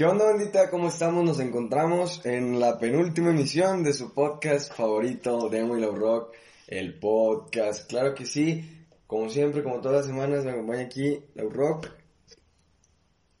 [0.00, 0.70] ¿Qué onda, bandita?
[0.70, 1.22] ¿Cómo estamos?
[1.26, 6.32] Nos encontramos en la penúltima emisión de su podcast favorito, Demo y Love Rock,
[6.68, 7.86] el podcast.
[7.86, 8.64] Claro que sí,
[9.06, 11.90] como siempre, como todas las semanas, me acompaña aquí Love Rock.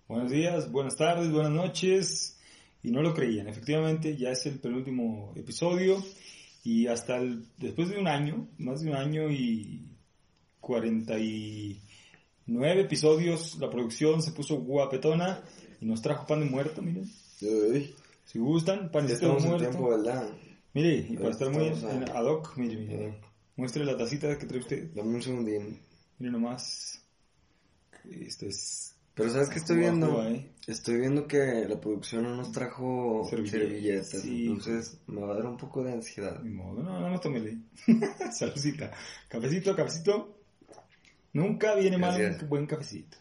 [0.06, 2.38] Buenos días, buenas tardes, buenas noches.
[2.82, 6.04] Y no lo creían, efectivamente ya es el penúltimo episodio
[6.62, 7.22] y hasta
[7.56, 9.86] después de un año, más de un año y
[10.60, 15.42] 49 episodios, la producción se puso guapetona
[15.80, 17.10] y nos trajo pan de muerto, miren.
[17.42, 17.94] Uy,
[18.26, 19.70] Si gustan, panecito de muerto.
[19.70, 19.96] tiempo.
[20.74, 23.20] Mire, y para estar muy en ad hoc, mire, mire.
[23.56, 24.90] Muestre la tacita que trae usted.
[24.94, 25.80] Dame un segundín.
[26.18, 27.02] Mire nomás.
[28.10, 28.94] Esto es...
[29.14, 30.24] Pero ¿sabes qué estoy viendo?
[30.26, 30.50] eh.
[30.66, 34.46] Estoy viendo que la producción no nos trajo Servilletas, servilletas, sí.
[34.46, 36.40] entonces me va a dar un poco de ansiedad.
[36.42, 37.58] Ni modo, no, no, no tómele.
[38.32, 38.90] Saludcita.
[39.28, 40.38] Cafecito, cafecito.
[41.32, 43.18] Nunca viene mal un buen cafecito.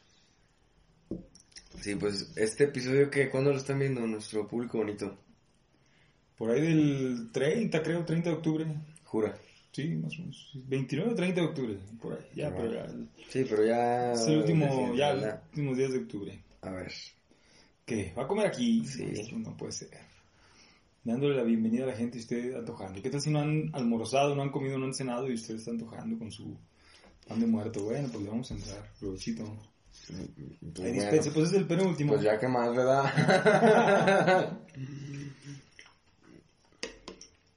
[1.81, 5.17] Sí, pues este episodio que, ¿cuándo lo están viendo nuestro público bonito?
[6.37, 8.65] Por ahí del 30, creo, 30 de octubre.
[9.05, 9.37] Jura.
[9.71, 10.51] Sí, más o menos.
[10.67, 11.77] 29 o 30 de octubre.
[12.01, 12.25] Por ahí.
[12.35, 12.53] Ya, Ah.
[12.57, 12.87] pero ya.
[13.29, 14.11] Sí, pero ya...
[14.13, 16.43] Es el último, ya, los últimos días de octubre.
[16.61, 16.91] A ver.
[17.85, 18.13] ¿Qué?
[18.17, 18.85] ¿Va a comer aquí?
[18.85, 19.05] Sí.
[19.37, 19.89] No puede ser.
[21.03, 23.01] Dándole la bienvenida a la gente y usted antojando.
[23.01, 25.71] ¿Qué tal si no han almorzado, no han comido, no han cenado y usted está
[25.71, 26.57] antojando con su
[27.27, 27.83] pan de muerto?
[27.83, 28.91] Bueno, pues le vamos a entrar.
[28.99, 29.43] Provechito.
[30.09, 30.19] Pues,
[30.61, 32.13] bueno, dispense, pues es el penúltimo.
[32.13, 34.57] pues ya que más, ¿verdad?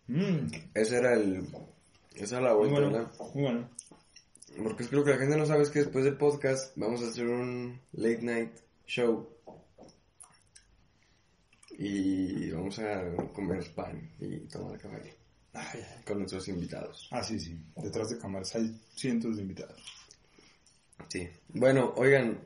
[0.08, 1.46] Mm, Ese era el...
[2.14, 3.12] Esa era la muy vuelta, bueno, ¿verdad?
[3.34, 3.70] muy bueno.
[4.62, 7.26] Porque es que la gente no sabe es que después del podcast vamos a hacer
[7.26, 8.52] un late night
[8.86, 9.26] show.
[11.70, 13.02] Y vamos a
[13.32, 15.16] comer pan y tomar café
[15.54, 16.04] Ay, ay.
[16.06, 17.08] con nuestros invitados.
[17.10, 17.58] Ah, sí, sí.
[17.76, 19.82] Detrás de cámaras hay cientos de invitados.
[21.12, 21.28] Sí.
[21.48, 22.40] Bueno, oigan,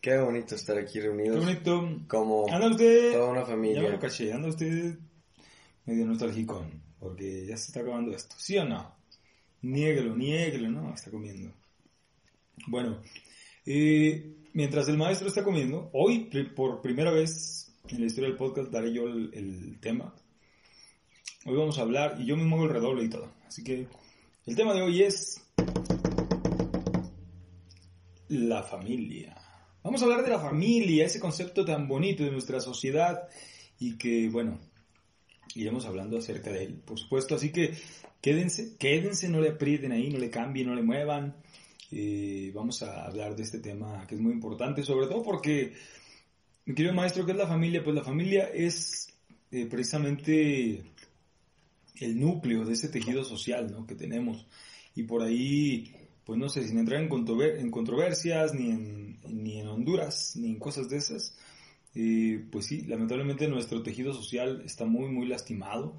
[0.00, 2.00] qué bonito estar aquí Qué reunidos bonito.
[2.08, 3.12] como Anda usted.
[3.12, 3.90] toda una Ya me familia.
[3.90, 4.32] lo caché.
[4.32, 4.98] Anda usted
[5.86, 6.66] medio nostálgico.
[6.98, 8.34] Porque ya se está acabando esto.
[8.38, 8.92] ¿Sí o no?
[9.62, 10.68] Niéguelo, niéguelo.
[10.70, 11.52] No, está comiendo.
[12.66, 13.00] Bueno,
[13.66, 18.70] eh, mientras el maestro está comiendo, hoy por primera vez en la historia del podcast
[18.72, 20.12] daré yo el, el tema.
[21.44, 23.32] Hoy vamos a hablar, y yo mismo hago el redoble y todo.
[23.46, 23.86] Así que
[24.46, 25.40] el tema de hoy es
[28.32, 29.36] la familia.
[29.82, 33.28] Vamos a hablar de la familia, ese concepto tan bonito de nuestra sociedad
[33.78, 34.58] y que, bueno,
[35.54, 37.34] iremos hablando acerca de él, por supuesto.
[37.34, 37.74] Así que
[38.22, 41.36] quédense, quédense, no le aprieten ahí, no le cambien, no le muevan.
[41.90, 45.74] Eh, vamos a hablar de este tema que es muy importante, sobre todo porque,
[46.64, 47.84] mi querido maestro, ¿qué es la familia?
[47.84, 49.12] Pues la familia es
[49.50, 50.84] eh, precisamente
[52.00, 53.86] el núcleo de ese tejido social ¿no?
[53.86, 54.46] que tenemos.
[54.94, 55.92] Y por ahí,
[56.24, 60.50] pues no sé, sin entrar en, controver- en controversias, ni en, ni en Honduras, ni
[60.50, 61.36] en cosas de esas,
[61.94, 65.96] eh, pues sí, lamentablemente nuestro tejido social está muy, muy lastimado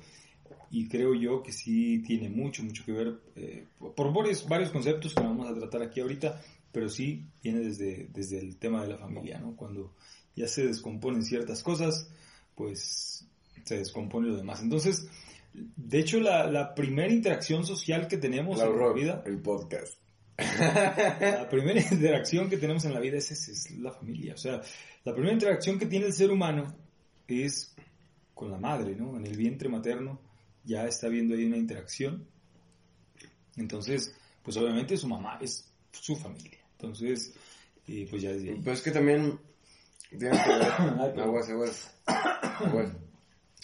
[0.71, 5.13] y creo yo que sí tiene mucho, mucho que ver eh, por varios, varios conceptos
[5.13, 6.41] que vamos a tratar aquí ahorita,
[6.71, 9.55] pero sí viene desde, desde el tema de la familia, ¿no?
[9.55, 9.93] Cuando
[10.35, 12.09] ya se descomponen ciertas cosas,
[12.55, 13.27] pues
[13.63, 14.61] se descompone lo demás.
[14.63, 15.07] Entonces,
[15.53, 19.99] de hecho, la, la primera interacción social que tenemos La en la vida, el podcast.
[20.37, 24.33] La primera interacción que tenemos en la vida es, es, es la familia.
[24.33, 24.61] O sea,
[25.03, 26.75] la primera interacción que tiene el ser humano
[27.27, 27.75] es
[28.33, 29.15] con la madre, ¿no?
[29.17, 30.19] En el vientre materno
[30.63, 32.27] ya está viendo ahí una interacción.
[33.57, 36.59] Entonces, pues obviamente su mamá es su familia.
[36.73, 37.33] Entonces,
[37.87, 38.61] eh, pues ya desde ahí.
[38.63, 39.39] Pues es que también
[41.17, 41.91] Aguas, aguas.
[42.05, 42.91] Aguas.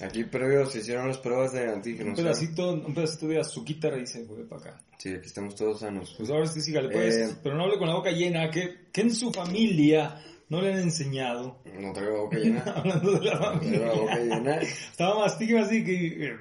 [0.02, 2.18] Aquí previo se hicieron las pruebas de Un antígenos.
[2.20, 4.82] pedacito, un pedacito de azuquita y se fue para acá.
[4.98, 6.14] Sí, aquí estamos todos sanos.
[6.18, 9.02] Pues ahora sí, sígale, pues, Eh, pero no hable con la boca llena, que, que
[9.02, 12.62] en su familia no le han enseñado, No traigo la boca llena.
[12.76, 14.36] hablando de la No traigo la boca familia.
[14.38, 14.56] llena.
[14.62, 16.34] Estaba mastique, mastique.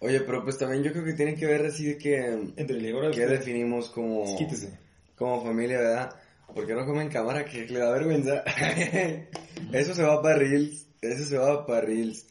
[0.00, 2.16] Oye, pero pues también yo creo que tiene que ver así de que...
[2.56, 4.76] Entre ahora ¿Qué definimos como, Quítese.
[5.16, 6.16] como familia, verdad?
[6.54, 8.42] Porque no come en cámara, que le da vergüenza.
[9.72, 10.86] eso se va para Reels.
[11.00, 12.26] Eso se va para Reels.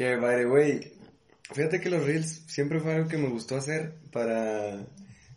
[0.00, 0.80] Que, by the way,
[1.52, 4.86] fíjate que los Reels siempre fue algo que me gustó hacer para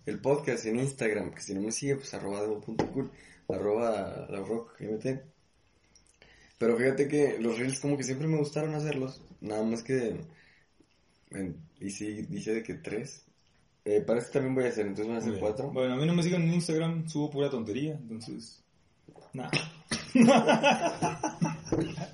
[0.06, 1.33] el podcast en Instagram.
[1.33, 3.12] Que si no me sigue, pues arroba demo.cool,
[3.50, 5.19] arroba la rock, MT.
[6.57, 9.21] Pero fíjate que los reels como que siempre me gustaron hacerlos.
[9.42, 10.21] Nada más que...
[11.31, 13.25] en- y sí, dice de que tres.
[13.83, 15.42] Eh, para este también voy a hacer, entonces van a Muy bien.
[15.42, 15.71] cuatro.
[15.71, 18.63] Bueno, a mí no me sigan en Instagram, subo pura tontería, entonces.
[19.33, 19.51] Nada.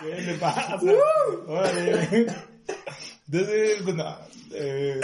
[0.00, 0.78] ¿Qué le pasa?
[1.46, 2.26] Órale.
[3.28, 4.18] Entonces, pues no,
[4.54, 5.00] eh,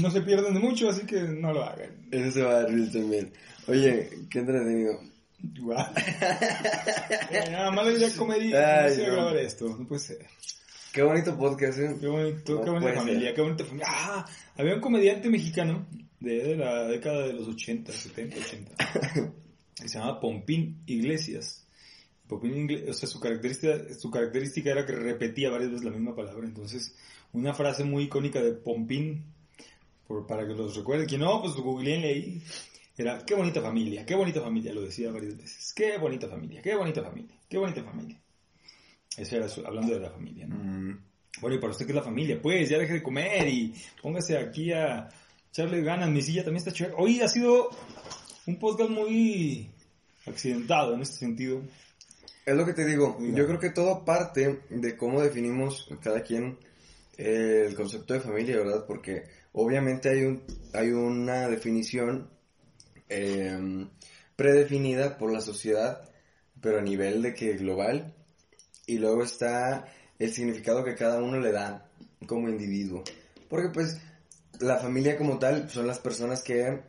[0.00, 1.90] no se pierden de mucho, así que no lo hagan.
[2.10, 3.32] Ese se va a reels también.
[3.66, 5.00] Oye, qué entretenido.
[5.58, 5.86] Guau.
[7.30, 8.84] Eh, Nada más ya comedia.
[8.84, 9.12] Ay, no sé no.
[9.14, 10.18] grabar esto, no puede ser.
[10.92, 11.96] Qué bonito podcast, ¿eh?
[12.00, 13.34] Qué bonito, No qué bonita familia, ser.
[13.34, 13.86] qué bonita familia.
[13.88, 14.26] Ah,
[14.58, 15.86] había un comediante mexicano
[16.18, 18.74] de, de la década de los 80, 70, 80,
[19.76, 21.64] que se llamaba Pompín Iglesias.
[22.30, 26.14] Pompín Iglesias, o sea, su característica, su característica era que repetía varias veces la misma
[26.16, 26.46] palabra.
[26.46, 26.94] Entonces,
[27.32, 29.24] una frase muy icónica de Pompín,
[30.06, 32.42] por, para que los recuerden, que no, pues googleenle ahí.
[32.96, 35.72] Era, qué bonita familia, qué bonita familia, lo decía varias veces.
[35.74, 38.20] Qué bonita familia, qué bonita familia, qué bonita familia.
[39.16, 40.56] Eso era su- hablando de la familia, ¿no?
[40.56, 40.98] Mm,
[41.40, 43.72] Bueno, y para usted que es la familia, pues ya deje de comer y
[44.02, 45.08] póngase aquí a
[45.50, 46.10] echarle ganas.
[46.10, 46.94] Mi silla también está chévere.
[46.98, 47.70] Hoy ha sido
[48.46, 49.70] un podcast muy
[50.26, 51.62] accidentado en este sentido.
[52.50, 53.16] Es lo que te digo.
[53.20, 56.58] Yo creo que todo parte de cómo definimos cada quien
[57.16, 58.86] eh, el concepto de familia, ¿verdad?
[58.88, 60.42] Porque obviamente hay, un,
[60.72, 62.28] hay una definición
[63.08, 63.86] eh,
[64.34, 66.10] predefinida por la sociedad,
[66.60, 68.16] pero a nivel de que global.
[68.84, 69.86] Y luego está
[70.18, 71.88] el significado que cada uno le da
[72.26, 73.04] como individuo.
[73.48, 74.00] Porque pues
[74.58, 76.80] la familia como tal son las personas que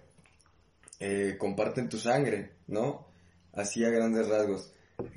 [1.00, 3.06] eh, comparten tu sangre, ¿no?
[3.54, 4.74] Así a grandes rasgos.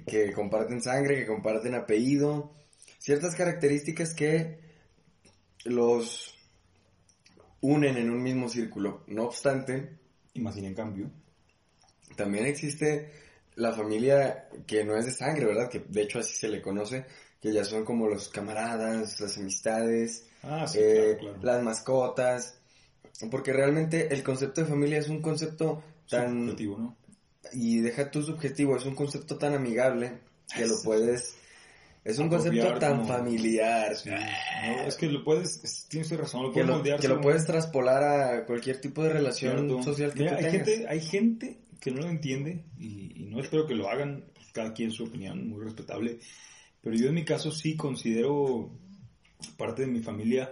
[0.06, 2.52] Que comparten sangre, que comparten apellido.
[2.98, 4.58] Ciertas características que
[5.64, 6.34] los
[7.60, 9.02] unen en un mismo círculo.
[9.06, 9.98] No obstante,
[10.34, 11.10] Imagina en cambio.
[12.16, 13.10] también existe
[13.56, 15.70] la familia que no es de sangre, ¿verdad?
[15.70, 17.04] Que de hecho así se le conoce,
[17.40, 21.38] que ya son como los camaradas, las amistades, Ah, sí, eh, claro, claro.
[21.42, 22.58] las mascotas,
[23.30, 26.46] porque realmente el concepto de familia es un concepto tan...
[26.46, 26.96] Subjetivo, ¿no?
[27.52, 30.18] Y deja tu subjetivo, es un concepto tan amigable
[30.56, 31.36] que lo puedes...
[32.04, 33.96] Es un concepto tan como- familiar.
[33.96, 34.10] Sí.
[34.10, 38.02] No, es que lo puedes, es- tienes razón, lo Que lo, que lo puedes traspolar
[38.02, 39.82] a cualquier tipo de relación Cierto.
[39.82, 40.68] social que Mira, tú hay tengas.
[40.68, 44.52] gente, hay gente que no lo entiende y, y no espero que lo hagan, pues,
[44.52, 46.18] cada quien su opinión, muy respetable.
[46.82, 48.70] Pero yo en mi caso sí considero
[49.56, 50.50] parte de mi familia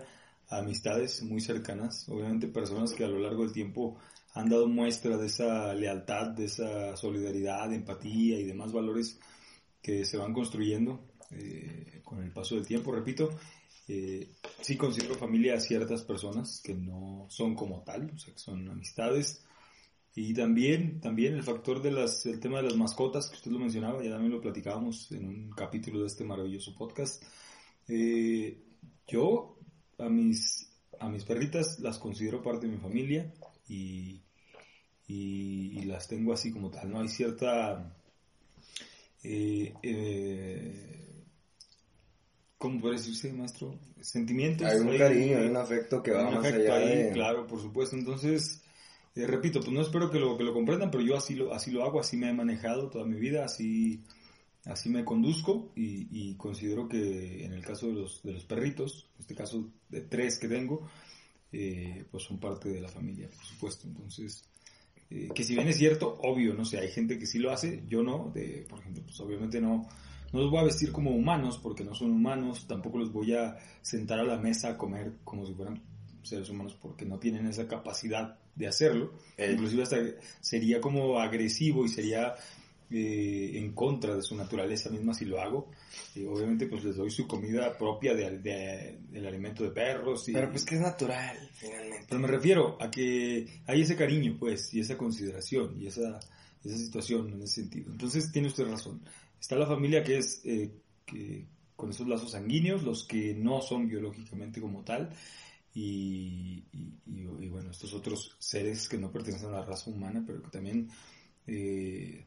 [0.49, 3.99] amistades muy cercanas, obviamente personas que a lo largo del tiempo
[4.35, 9.19] han dado muestra de esa lealtad, de esa solidaridad, empatía y demás valores
[9.81, 12.93] que se van construyendo eh, con el paso del tiempo.
[12.93, 13.31] Repito,
[13.89, 14.29] eh,
[14.61, 18.69] sí considero familia a ciertas personas que no son como tal, o sea, que son
[18.69, 19.45] amistades.
[20.15, 23.59] Y también, también el factor de las, el tema de las mascotas, que usted lo
[23.59, 27.23] mencionaba, ya también lo platicábamos en un capítulo de este maravilloso podcast.
[27.89, 28.63] Eh,
[29.07, 29.59] yo
[29.99, 30.72] a mis,
[31.03, 33.33] a mis perritas las considero parte de mi familia
[33.69, 34.23] y,
[35.09, 37.01] y, y las tengo así como tal, ¿no?
[37.01, 37.95] Hay cierta...
[39.25, 41.25] Eh, eh,
[42.59, 43.79] ¿Cómo puede decirse, maestro?
[44.01, 44.67] Sentimientos.
[44.67, 47.11] Hay un cariño, hay un afecto que va un más afecto allá ahí, de...
[47.13, 47.97] Claro, por supuesto.
[47.97, 48.63] Entonces,
[49.17, 51.71] eh, repito, pues no espero que lo, que lo comprendan, pero yo así lo, así
[51.73, 54.05] lo hago, así me he manejado toda mi vida, así,
[54.65, 59.09] así me conduzco y, y considero que en el caso de los, de los perritos,
[59.17, 60.89] en este caso de tres que tengo,
[61.53, 63.87] eh, pues son parte de la familia, por supuesto.
[63.87, 64.49] Entonces,
[65.11, 67.85] eh, que si bien es cierto, obvio, no sé, hay gente que sí lo hace,
[67.89, 69.87] yo no, de, por ejemplo, pues obviamente no,
[70.33, 73.59] no los voy a vestir como humanos porque no son humanos, tampoco los voy a
[73.83, 75.83] sentar a la mesa a comer como si fueran
[76.23, 79.13] seres humanos porque no tienen esa capacidad de hacerlo.
[79.37, 79.51] Eh.
[79.53, 79.97] Inclusive hasta
[80.41, 82.35] sería como agresivo y sería
[82.93, 85.71] eh, en contra de su naturaleza misma si lo hago.
[86.15, 90.29] Y obviamente pues les doy su comida propia de, de- del alimento de perros.
[90.29, 92.07] Y, Pero pues que es natural, finalmente.
[92.09, 96.19] pero me refiero a que hay ese cariño, pues, y esa consideración, y esa,
[96.65, 97.91] esa situación en ese sentido.
[97.93, 99.03] Entonces, tiene usted razón.
[99.41, 100.71] Está la familia que es eh,
[101.07, 105.11] que, con esos lazos sanguíneos, los que no son biológicamente como tal,
[105.75, 110.23] y, y- y- y, bueno, estos otros seres que no pertenecen a la raza humana,
[110.27, 110.89] pero que también
[111.47, 112.27] eh,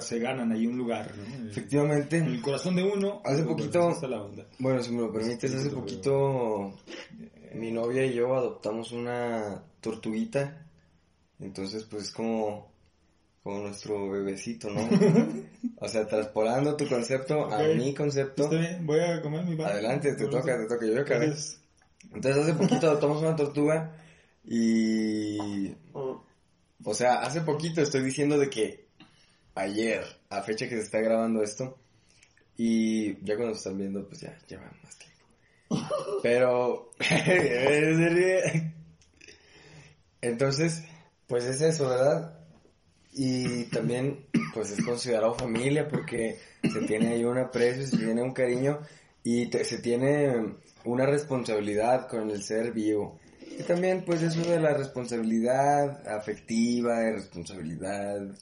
[0.00, 1.10] se, ganan ahí un lugar,
[1.50, 3.22] Efectivamente, En el corazón de uno.
[3.24, 4.46] Hace pues, poquito- está la onda.
[4.58, 6.74] bueno, si me lo permites, Sí, hace pero- poquito
[7.54, 10.66] mi novia y yo adoptamos una tortuguita.
[11.40, 12.72] Entonces, pues es como,
[13.42, 14.80] como nuestro bebecito, ¿no?
[15.78, 18.44] o sea, traspolando tu concepto a mi concepto.
[18.44, 19.66] Está bien, voy a comer mi pan.
[19.66, 20.86] Adelante, te toca, eso- te toca.
[20.86, 21.26] Yo acabé.
[21.26, 21.60] Gracias.
[22.12, 23.96] Entonces hace poquito adoptamos una tortuga
[24.44, 28.83] y O sea, hace poquito estoy diciendo de que
[29.54, 31.78] ayer, a fecha que se está grabando esto,
[32.56, 35.14] y ya cuando están viendo, pues ya lleva más tiempo.
[36.22, 36.92] Pero,
[40.20, 40.84] entonces,
[41.26, 42.38] pues es eso, ¿verdad?
[43.12, 48.32] Y también, pues es considerado familia porque se tiene ahí un aprecio, se tiene un
[48.32, 48.80] cariño
[49.22, 53.18] y se tiene una responsabilidad con el ser vivo.
[53.58, 58.36] Y también, pues eso de la responsabilidad afectiva, de responsabilidad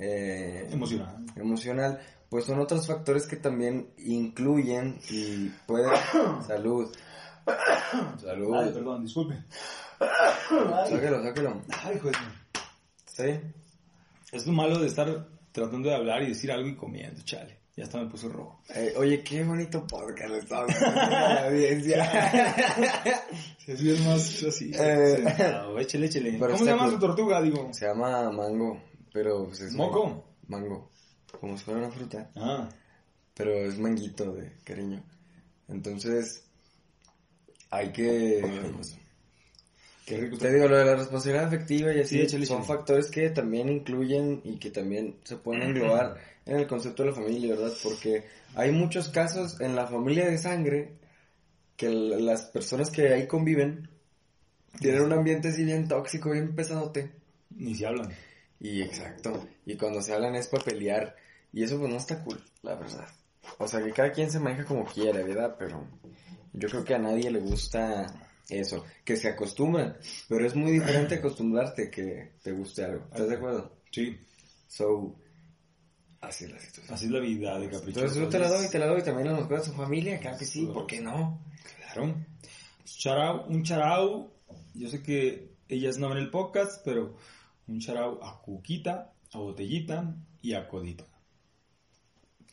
[0.00, 1.16] eh, Emocional.
[1.36, 5.90] emocional, pues son otros factores que también incluyen y pueden...
[6.46, 6.90] Salud.
[8.20, 8.54] Salud.
[8.56, 9.34] Ay, perdón, disculpe.
[10.88, 11.62] Sáquelo, sáquelo.
[11.84, 12.16] Ay, joder.
[13.06, 13.54] ¿Está bien?
[14.32, 17.58] Es lo malo de estar tratando de hablar y decir algo y comiendo, chale.
[17.76, 18.60] Ya hasta me puse rojo.
[18.74, 23.24] Eh, oye, qué bonito podcast le estamos la audiencia.
[23.76, 24.72] Si es más así.
[24.74, 25.78] Eh, sentado.
[25.78, 26.36] Échale, échale.
[26.40, 27.68] pero ¿Cómo se llama su tortuga, digo?
[27.72, 28.80] Se llama mango,
[29.12, 30.24] pero pues es ¿Moco?
[30.46, 30.90] Mango.
[31.40, 32.68] Como si fuera una fruta, Ah,
[33.34, 35.02] pero es manguito de cariño.
[35.68, 36.44] Entonces,
[37.70, 38.42] hay que...
[40.06, 40.38] qué rico.
[40.38, 42.78] Te digo, lo de la responsabilidad afectiva y así Sí, échale, son échale.
[42.78, 47.14] factores que también incluyen y que también se pueden englobar en el concepto de la
[47.14, 47.72] familia, ¿verdad?
[47.82, 48.24] Porque
[48.54, 50.94] hay muchos casos en la familia de sangre
[51.76, 53.88] que las personas que ahí conviven
[54.80, 57.12] tienen un ambiente así bien tóxico, bien pesadote.
[57.50, 58.10] Ni se hablan.
[58.60, 59.46] Y exacto.
[59.66, 61.16] Y cuando se hablan es para pelear.
[61.52, 63.08] Y eso pues no está cool, la verdad.
[63.58, 65.56] O sea que cada quien se maneja como quiera, ¿verdad?
[65.58, 65.86] Pero
[66.52, 68.06] yo creo que a nadie le gusta
[68.48, 68.84] eso.
[69.04, 69.96] Que se acostumbran.
[70.28, 73.04] Pero es muy diferente acostumbrarte que te guste algo.
[73.12, 73.72] ¿Estás de acuerdo?
[73.90, 74.18] Sí,
[74.68, 75.16] So,
[76.20, 76.94] así es la situación.
[76.94, 78.00] así es la vida de caprichoso.
[78.06, 80.20] Entonces yo te la doy, te la doy también a los de su familia.
[80.20, 81.42] Claro que sí, ¿por qué no?
[81.76, 82.14] Claro.
[82.84, 84.30] Charao, un charao.
[84.74, 87.16] Yo sé que ellas no ven el podcast, pero
[87.68, 91.06] un charao a Cuquita, a Botellita y a Codita.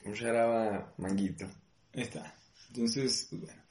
[0.05, 1.45] Un charaba manguito.
[1.93, 2.35] Ahí está.
[2.69, 3.61] Entonces, bueno.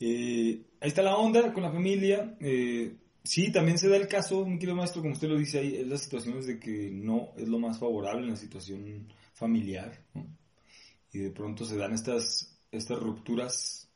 [0.00, 2.36] Eh, ahí está la onda con la familia.
[2.40, 5.76] Eh, sí, también se da el caso, mi querido maestro, como usted lo dice ahí,
[5.76, 9.92] es las situaciones de que no es lo más favorable en la situación familiar.
[10.14, 10.26] ¿no?
[11.12, 13.88] Y de pronto se dan estas, estas rupturas.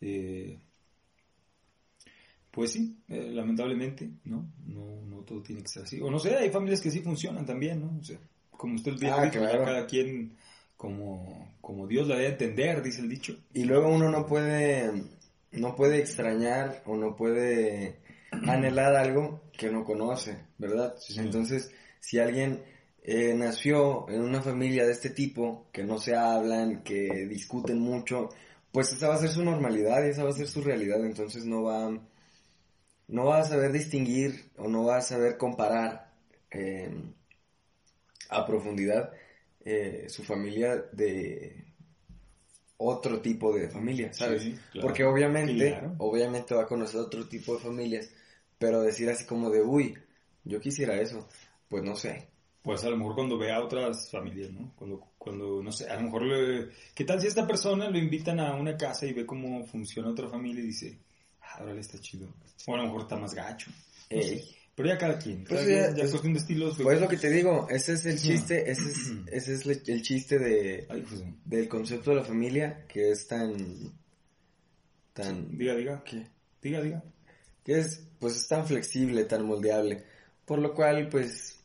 [0.00, 0.58] eh,
[2.56, 4.50] pues sí, eh, lamentablemente, ¿no?
[4.64, 5.02] ¿no?
[5.04, 6.00] No todo tiene que ser así.
[6.00, 7.98] O no sé, hay familias que sí funcionan también, ¿no?
[8.00, 8.16] O sea,
[8.50, 9.64] como usted Ah, dijo, ya claro.
[9.66, 10.38] cada quien
[10.74, 13.36] como, como Dios la debe entender, dice el dicho.
[13.52, 14.90] Y luego uno no puede,
[15.52, 17.98] no puede extrañar o no puede
[18.30, 20.94] anhelar algo que no conoce, ¿verdad?
[20.98, 21.20] Sí.
[21.20, 21.70] Entonces,
[22.00, 22.62] si alguien
[23.02, 28.30] eh, nació en una familia de este tipo, que no se hablan, que discuten mucho,
[28.72, 31.44] pues esa va a ser su normalidad y esa va a ser su realidad, entonces
[31.44, 31.90] no va,
[33.08, 36.12] no va a saber distinguir o no va a saber comparar
[36.50, 36.90] eh,
[38.30, 39.12] a profundidad
[39.64, 41.64] eh, su familia de
[42.78, 44.42] otro tipo de familia, ¿sabes?
[44.42, 44.88] Sí, claro.
[44.88, 45.94] Porque obviamente, Claro.
[45.98, 48.10] obviamente va a conocer otro tipo de familias,
[48.58, 49.96] pero decir así como de, uy,
[50.44, 51.26] yo quisiera eso,
[51.68, 52.28] pues no sé.
[52.62, 54.72] Pues a lo mejor cuando vea a otras familias, ¿no?
[54.76, 58.40] Cuando, cuando no sé, a lo mejor, le- ¿qué tal si esta persona lo invitan
[58.40, 60.98] a una casa y ve cómo funciona otra familia y dice,
[61.62, 62.28] órale, está chido.
[62.66, 63.70] O a lo mejor está más gacho.
[64.10, 64.38] No Ey.
[64.40, 64.44] sé.
[64.74, 65.44] Pero ya cada quien.
[65.44, 66.76] Pues cada ya- quien, ya es es- cuestión de estilos.
[66.82, 70.38] Pues lo que te digo, ese es el chiste, ese es, ese es el chiste
[70.38, 73.56] de, Ay, pues, del concepto de la familia que es tan,
[75.14, 76.02] tan, diga, diga.
[76.04, 76.26] ¿qué?
[76.60, 77.02] Diga, diga.
[77.64, 80.04] que es, pues es tan flexible, tan moldeable,
[80.44, 81.58] por lo cual, pues,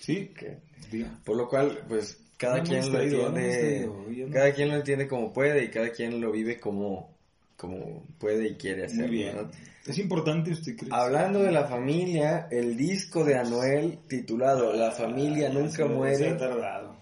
[0.00, 0.58] Sí, ¿qué?
[0.90, 1.18] diga.
[1.24, 5.64] por lo cual, pues, cada No, quien lo entiende, cada quien lo entiende como puede
[5.64, 7.15] y cada quien lo vive como,
[7.56, 9.36] como puede y quiere hacerlo, Muy bien.
[9.36, 9.50] ¿verdad?
[9.86, 10.88] Es importante, ¿usted cree?
[10.92, 15.82] Hablando de la familia, el disco de Anuel titulado La familia Ah, nunca se- Se
[15.82, 16.96] ha muere, tardado.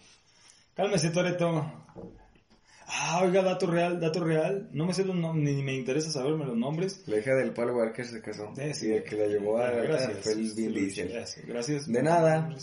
[0.75, 1.73] Cálmese, Toreto.
[2.87, 4.69] Ah, oiga, dato real, dato real.
[4.73, 7.03] No me sé los nombres, ni me interesa saberme los nombres.
[7.07, 10.19] la hija del Paul Walker se casó Eh, y el que la llevó a Gracias.
[10.25, 11.09] Sí, Diesel.
[11.09, 11.47] Gracias.
[11.47, 11.87] gracias.
[11.91, 12.55] De nada.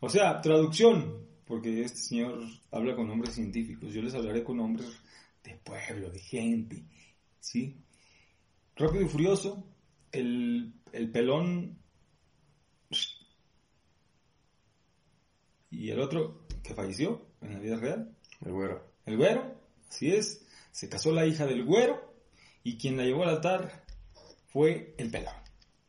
[0.00, 2.38] O sea, traducción, porque este señor
[2.70, 3.92] habla con nombres científicos.
[3.92, 4.88] Yo les hablaré con nombres
[5.42, 6.84] de pueblo, de gente.
[7.46, 7.80] ¿Sí?
[8.74, 9.64] Rápido y Furioso,
[10.10, 11.78] el, el pelón
[15.70, 18.92] y el otro que falleció en la vida real, El güero.
[19.04, 22.16] el güero, así es, se casó la hija del güero
[22.64, 23.84] y quien la llevó al altar
[24.48, 25.34] fue el pelón.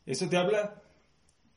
[0.05, 0.83] Eso te habla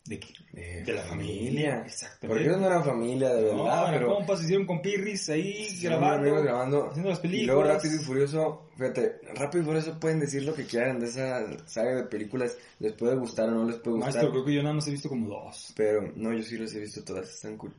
[0.07, 0.29] ¿De qué?
[0.53, 2.27] De, De la familia, exactamente.
[2.29, 5.87] Porque ellos no eran familia, de verdad, No, pero compas hicieron con Pirris ahí Sí,
[5.87, 7.47] grabando, haciendo las Y películas.
[7.47, 11.47] luego Rápido y Furioso, fíjate, Rápido y Furioso pueden decir lo que quieran de esa
[11.69, 14.15] saga de películas, les puede gustar o no les puede gustar.
[14.15, 15.73] Maestro, creo que yo nada más he visto como dos.
[15.77, 17.75] Pero, no, yo sí las he visto todas, están cool.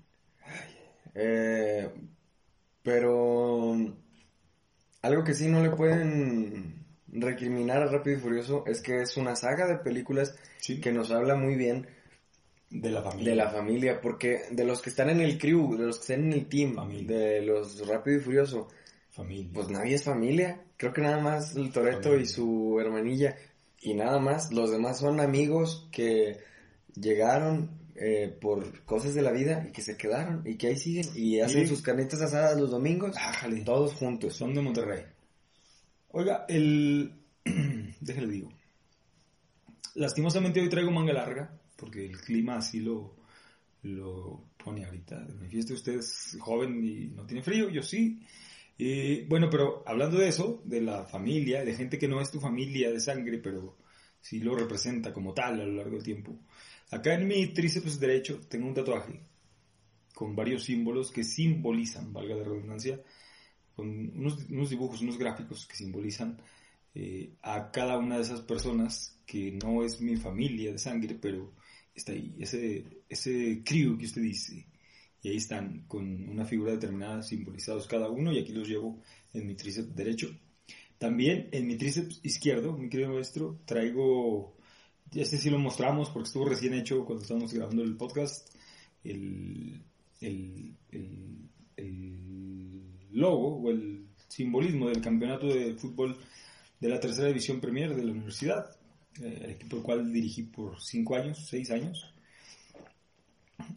[1.16, 1.90] Eh,
[2.84, 3.76] pero,
[5.02, 9.36] algo que sí no le pueden recriminar a Rápido y Furioso es que es una
[9.36, 10.80] saga de películas Sí.
[10.80, 11.88] que nos habla muy bien
[12.72, 13.30] De la familia.
[13.30, 16.26] de la familia, porque de los que están en el crew, de los que están
[16.28, 17.18] en el team, Familia.
[17.18, 18.70] de los Rápido y Furioso,
[19.10, 19.52] familia.
[19.54, 20.62] pues nadie es familia.
[20.78, 23.36] Creo que nada más el Toreto y su hermanilla.
[23.82, 24.52] Y nada más.
[24.52, 26.40] Los demás son amigos que
[26.96, 31.06] llegaron eh, por cosas de la vida y que se quedaron y que ahí siguen.
[31.14, 33.16] Y hacen sus carnitas asadas los domingos.
[33.18, 33.62] Ájale.
[33.62, 34.36] Todos juntos.
[34.36, 35.04] Son de Monterrey.
[36.10, 37.14] Oiga, el...
[38.00, 38.50] Déjale digo.
[39.96, 41.52] Lastimosamente hoy traigo manga larga,
[41.82, 43.16] porque el clima así lo,
[43.82, 45.20] lo pone ahorita.
[45.20, 48.22] De manifiesto usted es joven y no tiene frío, yo sí.
[48.78, 52.40] Eh, bueno, pero hablando de eso, de la familia, de gente que no es tu
[52.40, 53.78] familia de sangre, pero
[54.22, 56.40] sí lo representa como tal a lo largo del tiempo.
[56.92, 59.20] Acá en mi tríceps derecho tengo un tatuaje
[60.14, 63.02] con varios símbolos que simbolizan, valga la redundancia,
[63.76, 66.40] con unos, unos dibujos, unos gráficos que simbolizan
[66.94, 71.54] eh, a cada una de esas personas que no es mi familia de sangre, pero
[71.94, 74.68] está ahí, ese, ese crew que usted dice.
[75.24, 79.02] Y ahí están, con una figura determinada, simbolizados cada uno, y aquí los llevo
[79.34, 80.36] en mi tríceps derecho.
[80.98, 84.58] También en mi tríceps izquierdo, mi querido maestro, traigo,
[85.14, 88.50] este sí lo mostramos porque estuvo recién hecho cuando estábamos grabando el podcast,
[89.04, 89.82] el,
[90.22, 96.18] el, el, el logo o el simbolismo del campeonato de fútbol
[96.80, 98.76] de la tercera división Premier de la universidad,
[99.20, 102.14] eh, el equipo al cual dirigí por cinco años, seis años.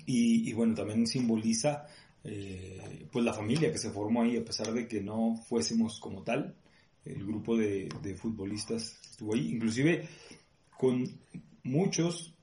[0.07, 1.87] Y, y bueno, también simboliza
[2.25, 6.23] eh, pues la familia que se formó ahí, a pesar de que no fuésemos como
[6.23, 6.55] tal,
[7.05, 10.09] el grupo de, de futbolistas estuvo ahí, inclusive
[10.79, 11.05] con
[11.63, 12.35] muchos,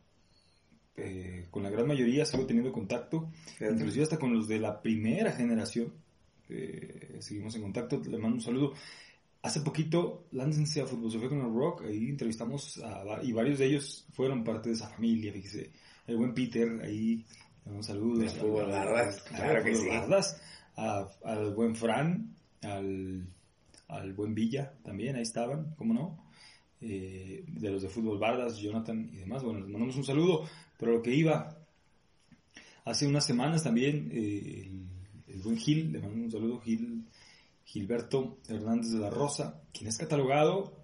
[0.98, 3.74] eh, con la gran mayoría sigo teniendo contacto, Fíjate.
[3.74, 5.94] inclusive hasta con los de la primera generación,
[6.50, 8.74] eh, seguimos en contacto, le mando un saludo.
[9.44, 13.66] Hace poquito, láncense a Fútbol Sofía con el Rock, ahí entrevistamos a, y varios de
[13.66, 15.72] ellos fueron parte de esa familia, fíjese,
[16.06, 17.26] el buen Peter, ahí,
[17.66, 18.20] un saludo.
[18.22, 19.90] De Fútbol Bardas, claro que Fútbol sí.
[19.98, 20.42] Bardas,
[20.76, 23.26] a- al buen Fran, al,
[23.88, 26.24] al buen Villa también, ahí estaban, ¿cómo no?
[26.80, 30.92] Eh, de los de Fútbol Bardas, Jonathan y demás, bueno, les mandamos un saludo, pero
[30.94, 31.58] lo que iba,
[32.86, 37.06] hace unas semanas también, eh, el, el buen Gil, le mando un saludo, Gil,
[37.64, 40.82] Gilberto Hernández de la Rosa, quien es catalogado,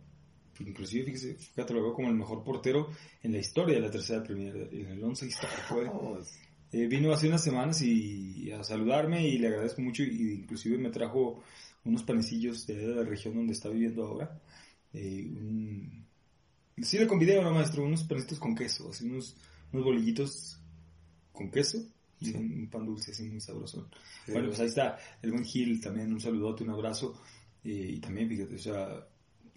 [0.60, 2.90] inclusive fíjese, fue catalogado como el mejor portero
[3.24, 5.86] en la historia de la tercera Premier, en el 11 histórico fue.
[5.86, 6.34] Vamos.
[6.72, 10.90] Eh, vino hace unas semanas y a saludarme y le agradezco mucho y inclusive me
[10.90, 11.42] trajo
[11.86, 14.40] unos panecillos de la región donde está viviendo ahora.
[14.94, 16.06] Eh, un...
[16.82, 19.36] Sí le convidé ahora, maestro, unos panecitos con queso, así unos,
[19.72, 20.60] unos bolillitos
[21.32, 21.84] con queso
[22.20, 23.90] y un, pan dulce así muy sabroso.
[24.26, 24.32] Sí.
[24.32, 27.22] Bueno, pues ahí está el buen Gil también, un saludote, un abrazo.
[27.64, 29.08] eh, y también, fíjate, o sea,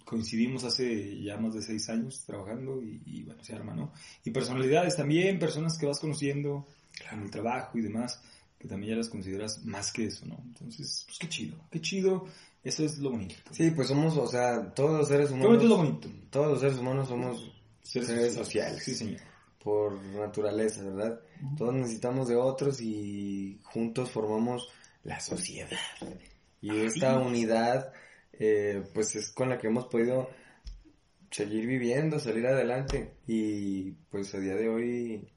[0.05, 3.93] coincidimos hace ya más de seis años trabajando y, y, bueno, se arma, ¿no?
[4.25, 6.67] Y personalidades también, personas que vas conociendo
[7.11, 8.21] en el trabajo y demás,
[8.59, 10.39] que también ya las consideras más que eso, ¿no?
[10.45, 12.27] Entonces, pues qué chido, qué chido,
[12.63, 13.35] eso es lo bonito.
[13.51, 15.77] Sí, pues somos, o sea, todos los seres es lo humanos.
[15.77, 16.09] bonito.
[16.29, 17.51] Todos los seres humanos somos
[17.83, 18.83] Seres seres sociales.
[18.83, 19.19] Sí, señor.
[19.63, 21.19] Por naturaleza, ¿verdad?
[21.57, 24.67] Todos necesitamos de otros y juntos formamos
[25.03, 25.69] la sociedad.
[26.61, 27.91] Y esta unidad,
[28.33, 30.29] eh, pues es con la que hemos podido
[31.29, 33.15] seguir viviendo, salir adelante.
[33.27, 35.27] Y pues a día de hoy,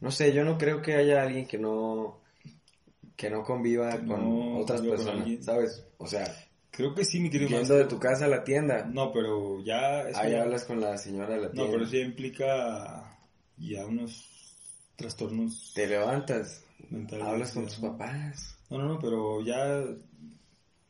[0.00, 2.20] no sé, yo no creo que haya alguien que no
[3.16, 5.42] que no conviva Que con no otras con personas, alguien.
[5.42, 5.86] ¿sabes?
[5.98, 6.24] O sea,
[6.70, 7.78] Creo que sí, mi querido yendo maestro.
[7.78, 10.02] de tu casa a la tienda, No, pero ya...
[10.14, 13.05] ahí hablas con la señora de la No, tienda, pero eso ya implica
[13.58, 14.54] ya unos
[14.96, 17.26] trastornos te levantas, mentales.
[17.26, 18.56] hablas con tus papás.
[18.70, 19.84] No, no, no, pero ya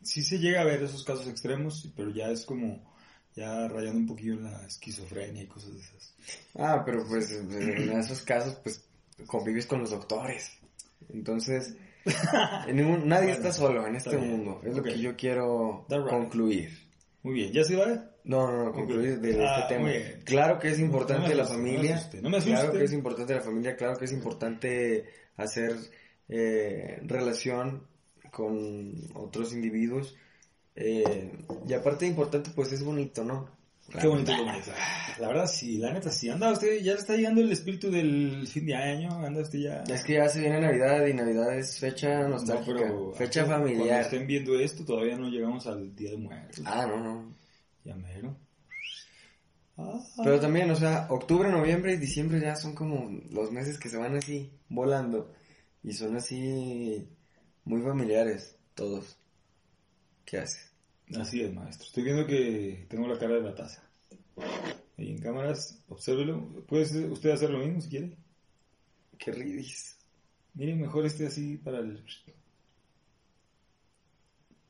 [0.02, 2.94] sí se llega a ver esos casos extremos, pero ya es como
[3.34, 6.14] ya rayando un poquillo en la esquizofrenia y cosas de esas.
[6.54, 8.82] Ah, pero pues en esos casos pues
[9.26, 10.50] convives con los doctores.
[11.10, 11.76] Entonces,
[12.72, 14.60] ningún- nadie Bueno, está solo en este mundo.
[14.64, 16.06] Es lo que yo quiero right.
[16.08, 16.70] concluir.
[17.22, 18.10] Muy bien, ¿ya se va?
[18.26, 19.86] No, no, no, concluir de Ah, este tema.
[19.88, 20.20] muy bien.
[20.24, 22.08] Claro que es importante No la asuste, no familia.
[22.22, 22.40] no me.
[22.42, 25.04] Claro que es importante la familia, claro que es importante
[25.36, 25.76] hacer
[26.28, 27.86] eh, relación
[28.32, 30.16] con otros individuos.
[30.74, 31.32] Eh,
[31.66, 33.48] y aparte de importante, pues es bonito, ¿no?
[34.00, 34.72] Qué bonito, qué bonito.
[35.20, 36.28] La verdad, sí, la neta, sí.
[36.28, 39.10] Anda usted, ya está llegando el espíritu del fin de año.
[39.24, 39.84] Anda usted ya.
[39.84, 42.80] Es que ya se viene Navidad y Navidad es fecha No, nostálgica.
[42.80, 43.12] pero.
[43.12, 44.00] fecha Cuando familiar.
[44.02, 46.60] estén viendo esto, todavía no llegamos al Día de Muertos.
[46.66, 47.36] Ah, no, no.
[47.86, 48.36] Ya mero.
[49.78, 53.88] Ah, Pero también, o sea, octubre, noviembre y diciembre ya son como los meses que
[53.88, 55.32] se van así volando.
[55.84, 57.08] Y son así
[57.64, 59.16] muy familiares, todos.
[60.24, 60.72] ¿Qué haces?
[61.16, 61.86] Así es, maestro.
[61.86, 63.88] Estoy viendo que tengo la cara de la taza.
[64.98, 66.64] Ahí en cámaras, obsérvelo.
[66.66, 68.16] ¿Puede usted hacer lo mismo si quiere?
[69.16, 69.96] Qué ridis.
[70.54, 72.04] Miren, mejor este así para el...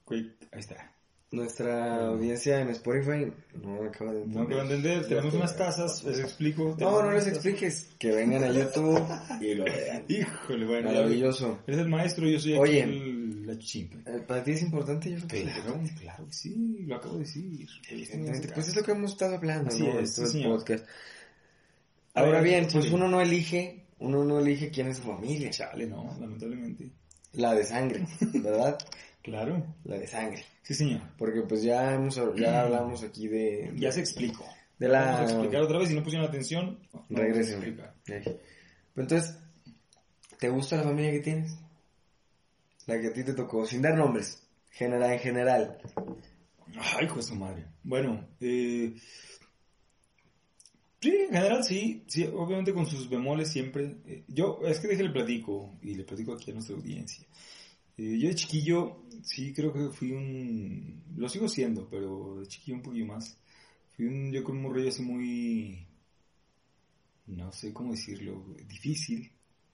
[0.07, 0.95] Quick, Ahí está.
[1.33, 6.77] Nuestra audiencia en Spotify no acaba de No quiero entender, tenemos unas tazas, les explico.
[6.79, 7.89] No, no les expliques.
[7.99, 9.05] Que vengan a YouTube
[9.41, 10.05] y lo vean.
[10.09, 10.89] Híjole, bueno.
[10.93, 11.59] Maravilloso.
[11.67, 12.83] Eres el maestro, yo soy aquí Oye.
[12.85, 13.99] el- la chimpa.
[14.11, 17.21] Eh, Para ti es importante, yo creo que Claro, claro que sí, lo acabo de
[17.21, 17.69] decir.
[17.91, 19.99] Evidentemente, pues es lo que hemos estado hablando, Así ¿no?
[19.99, 20.59] es, sí, señor.
[20.59, 20.85] podcast.
[22.15, 22.91] Ahora ver, bien, pues sí.
[22.93, 25.51] uno no elige, uno no elige quién es su familia.
[25.51, 26.91] Chale, no, lamentablemente.
[27.35, 28.79] La de sangre, ¿verdad?
[29.27, 30.45] Claro, La de sangre.
[30.62, 31.01] sí señor.
[31.19, 33.73] Porque pues ya hemos, ya hablamos aquí de...
[33.75, 34.45] Ya se explicó.
[34.79, 35.31] De Vamos a la...
[35.33, 36.79] explicar otra vez, si no pusieron atención.
[37.09, 37.77] no Regresen.
[38.05, 38.33] Pero
[38.95, 39.37] entonces,
[40.39, 41.59] ¿te gusta la familia que tienes?
[42.87, 45.79] La que a ti te tocó, sin dar nombres, general, en general.
[46.79, 47.67] Ay, hijo de su madre.
[47.83, 48.95] Bueno, eh,
[51.01, 53.97] sí, en general sí, sí, obviamente con sus bemoles siempre.
[54.07, 57.27] Eh, yo, es que déjale platico, y le platico aquí a nuestra audiencia.
[57.98, 61.02] Eh, yo de chiquillo, sí creo que fui un...
[61.16, 63.38] Lo sigo siendo, pero de chiquillo un poquillo más.
[63.96, 65.87] Fui un, yo creo un morrillo así muy...
[67.26, 69.30] No sé cómo decirlo, difícil.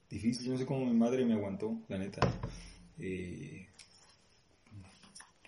[0.08, 2.20] Difícil, yo no sé cómo mi madre me aguantó, la neta.
[2.98, 3.66] Eh,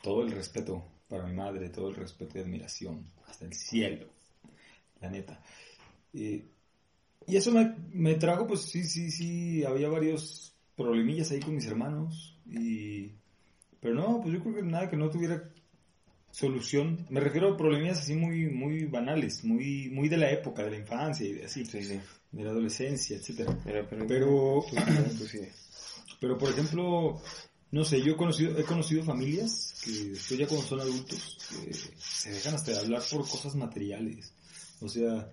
[0.02, 4.06] todo el respeto para mi madre, todo el respeto y admiración, hasta el cielo,
[5.00, 5.40] la neta.
[6.12, 6.46] Eh,
[7.26, 11.66] y eso me, me trajo, pues sí, sí, sí, había varios problemillas ahí con mis
[11.66, 13.12] hermanos, y,
[13.80, 15.50] pero no, pues yo creo que nada que no tuviera
[16.30, 17.06] solución.
[17.10, 20.78] Me refiero a problemillas así muy, muy banales, muy, muy de la época, de la
[20.78, 22.00] infancia y de así, Sí, sí.
[22.32, 23.56] de la adolescencia, etcétera.
[23.64, 25.40] Pero, pero, Pero- tú- tú sí.
[26.20, 27.20] Pero por ejemplo,
[27.70, 31.72] no sé, yo he conocido, he conocido familias que después ya cuando son adultos que
[31.74, 34.32] se dejan hasta de hablar por cosas materiales.
[34.80, 35.30] O sea,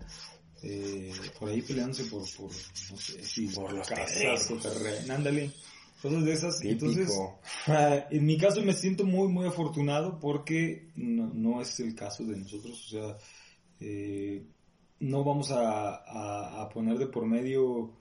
[0.63, 5.51] eh, por ahí peleándose por, por no sé, si Por los casas o terreno, ándale,
[6.01, 6.61] cosas de esas.
[6.63, 7.39] Entonces, Típico.
[7.67, 12.23] ah, en mi caso me siento muy, muy afortunado porque no, no es el caso
[12.25, 12.85] de nosotros.
[12.87, 13.17] O sea,
[13.79, 14.43] eh,
[14.99, 17.91] no vamos a, a- a poner de por medio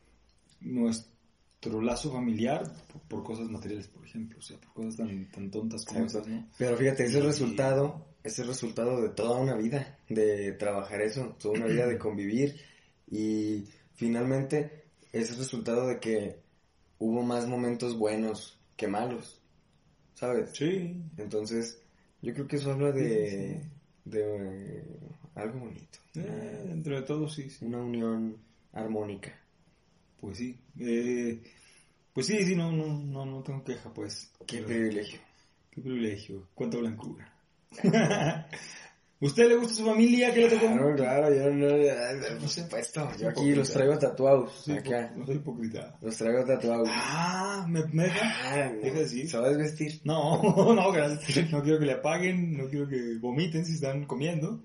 [0.61, 4.39] nuestro lazo familiar por, por cosas materiales, por ejemplo.
[4.39, 6.47] O sea, por cosas tan, tan tontas como esas, ¿no?
[6.59, 11.37] Pero fíjate, es el resultado, es el resultado de toda una vida, de trabajar eso,
[11.41, 12.57] toda una vida de convivir
[13.11, 16.41] y finalmente es el resultado de que
[17.01, 19.43] hubo más momentos buenos que malos,
[20.15, 20.51] ¿sabes?
[20.55, 21.83] Sí, Entonces,
[22.23, 23.69] yo creo que eso habla de,
[24.05, 24.21] de
[24.79, 24.85] eh,
[25.35, 27.65] algo bonito, eh, dentro de todo sí, sí.
[27.65, 28.37] una unión
[28.73, 29.37] armónica.
[30.21, 30.57] Pues sí.
[30.79, 31.43] Eh,
[32.13, 34.31] pues sí, sí, no, no, no, no tengo queja, pues.
[34.47, 35.21] Qué Pero- privilegio.
[35.71, 37.33] Qué privilegio, cuánta blancura.
[39.21, 40.33] ¿Usted le gusta su familia?
[40.33, 40.67] ¿Qué le tocó?
[40.67, 45.99] Claro, claro, yo no, por supuesto, yo aquí los traigo tatuados, acá, no soy hipócrita.
[46.01, 46.89] los traigo tatuados.
[46.91, 48.33] Ah, ¿me, me deja?
[48.45, 49.29] Ah, Deja de decir.
[49.29, 50.01] ¿Sabes vestir?
[50.05, 50.41] No,
[50.75, 51.51] no, gracias.
[51.51, 54.63] No quiero que le apaguen, no quiero que vomiten si están comiendo.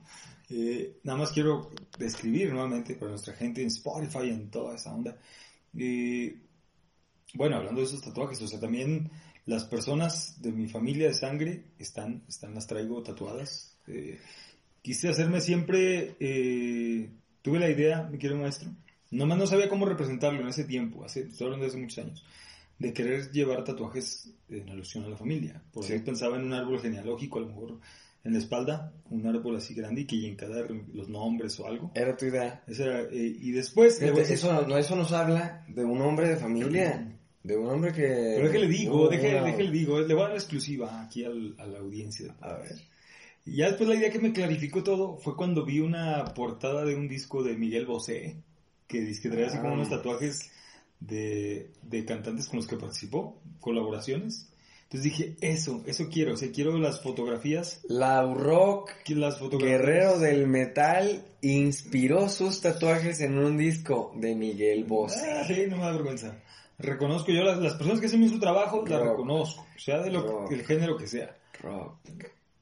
[0.50, 5.18] Eh, nada más quiero describir nuevamente para nuestra gente en Spotify, en toda esa onda.
[5.78, 6.34] Eh,
[7.34, 9.12] bueno, hablando de esos tatuajes, o sea, también
[9.46, 13.75] las personas de mi familia de sangre están, están las traigo tatuadas.
[13.88, 14.20] Eh,
[14.82, 17.10] quise hacerme siempre, eh,
[17.42, 18.70] tuve la idea, mi querido maestro,
[19.12, 22.26] nomás no sabía cómo representarlo en ese tiempo, hace, estoy hablando de hace muchos años,
[22.80, 25.62] de querer llevar tatuajes en alusión a la familia.
[25.72, 25.98] Por Sí.
[26.00, 27.80] pensaba en un árbol genealógico, a lo mejor
[28.24, 31.92] en la espalda, un árbol así grande y que en cada los nombres o algo.
[31.94, 32.64] Era tu idea.
[32.68, 34.00] Esa era, eh, y después...
[34.00, 38.02] Fíjate, eso, no, eso nos habla de un hombre de familia, de un hombre que...
[38.36, 41.24] Pero déjale digo, hubo déjale, una- déjale digo, le voy a dar la exclusiva aquí
[41.24, 42.36] al- a la audiencia.
[42.42, 42.74] A ver.
[43.46, 46.96] Y ya después la idea que me clarificó todo fue cuando vi una portada de
[46.96, 48.38] un disco de Miguel Bosé,
[48.88, 50.52] que dice que traía así como unos tatuajes
[51.00, 54.50] de, de cantantes con los que participó, colaboraciones.
[54.84, 59.82] Entonces dije, eso, eso quiero, o sea, quiero las fotografías, Lau Rock, que las fotografías.
[59.82, 65.32] guerrero del metal, inspiró sus tatuajes en un disco de Miguel Bosé.
[65.32, 66.40] Ah, sí, no me da vergüenza.
[66.78, 70.22] Reconozco yo las, las personas que hacen bien su trabajo, las reconozco, sea de lo,
[70.22, 70.52] Rock.
[70.52, 71.36] el género que sea.
[71.62, 71.98] Rock.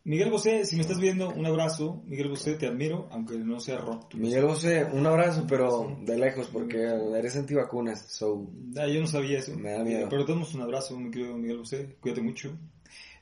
[0.06, 2.04] Miguel Bosé, si me estás viendo, un abrazo.
[2.08, 4.16] Miguel Bosé, te admiro, aunque no sea rock.
[4.16, 6.78] Miguel Bosé, un abrazo, pero de lejos, porque
[7.18, 8.50] eres antivacunas, so...
[8.76, 9.56] Ah, yo no sabía eso.
[9.58, 10.10] Me da miedo.
[10.10, 11.96] Pero todos un abrazo, mi querido Miguel Bosé.
[12.02, 12.50] Cuídate mucho.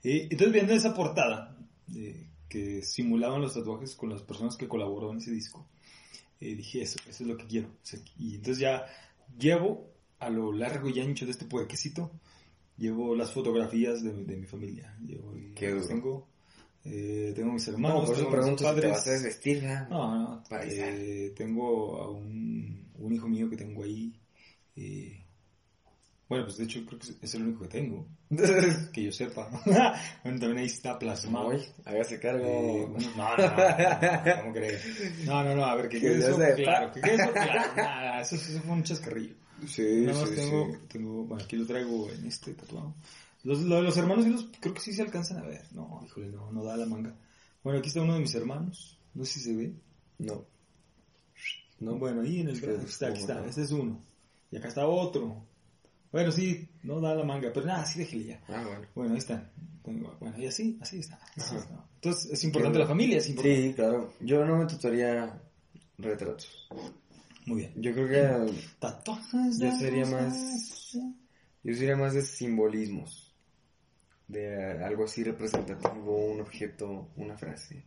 [0.04, 1.56] Eh, entonces, viendo esa portada
[1.96, 5.68] eh, que simulaban los tatuajes con las personas que colaboraron en ese disco,
[6.40, 7.68] eh, dije, eso, eso es lo que quiero.
[7.68, 8.88] O sea, y entonces ya
[9.38, 12.12] llevo a lo largo y ancho de este puerquecito,
[12.76, 14.98] llevo las fotografías de, de mi familia.
[15.06, 15.88] Llevo, y Qué duro.
[15.88, 16.28] tengo,
[16.86, 18.92] eh, tengo mis hermanos, No, por eso pregunto si te padres.
[18.92, 19.90] vas a desvestir, ¿verdad?
[19.90, 20.44] No, no.
[20.50, 24.14] Para eh, tengo a un, un hijo mío que tengo ahí.
[24.76, 25.18] eh,
[26.28, 28.08] bueno, pues de hecho creo que es el único que tengo,
[28.94, 29.50] que yo sepa.
[30.24, 31.50] bueno, también ahí está plasmado.
[31.50, 32.46] Uy, hágase cargo.
[32.46, 35.26] Eh, bueno, no, no, no, ¿cómo crees?
[35.26, 37.72] No, no, no, a ver, que Que quede ya eso claro, que quede eso claro.
[37.76, 39.36] Nada, eso, eso fue un chascarrillo.
[39.68, 40.80] sí, Nada más sí, tengo, sí.
[40.88, 42.96] tengo, bueno, aquí lo traigo en este tatuado.
[43.44, 45.66] Los, lo de los hermanos, sí los, creo que sí se alcanzan a ver.
[45.74, 47.16] No, híjole, no, no da la manga.
[47.64, 49.00] Bueno, aquí está uno de mis hermanos.
[49.14, 49.74] No sé si se ve.
[50.20, 50.46] No.
[51.80, 53.46] No, bueno, ahí en el aquí está, aquí es está.
[53.46, 54.00] Este es uno.
[54.52, 55.46] Y acá está otro.
[56.12, 58.42] Bueno, sí, no da la manga, pero nada, sí déjele ya.
[58.50, 58.88] Ah, bueno.
[58.94, 59.50] Bueno, ahí está.
[59.84, 61.20] Tengo- Bueno, y así, así está.
[61.38, 61.86] así está.
[61.96, 63.68] Entonces, es importante la familia, es importante.
[63.70, 64.14] Sí, claro.
[64.20, 65.42] Yo no me tatuaría
[65.98, 66.68] retratos.
[67.48, 67.74] Muy bien.
[67.78, 68.08] Yo creo
[68.48, 70.92] que Tatuajes Yo sería más-
[71.64, 73.31] yo sería más de simbolismos.
[74.32, 77.84] De algo así representativo, un objeto, una frase,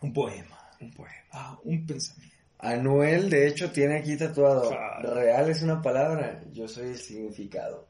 [0.00, 0.58] Un poema.
[0.80, 1.14] un poema.
[1.30, 2.36] Ah, un pensamiento.
[2.58, 4.68] Anuel, de hecho, tiene aquí tatuado.
[4.68, 5.14] Claro.
[5.14, 7.88] Real es una palabra, yo soy el significado.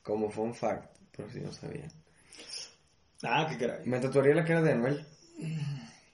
[0.00, 1.90] Como fun fact, por si no sabían.
[3.24, 3.84] Ah, qué caray.
[3.84, 5.06] Me tatuaría la cara de Anuel.